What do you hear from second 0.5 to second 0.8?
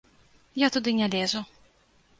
Я